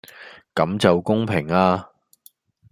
[0.55, 1.87] 咁就公平呀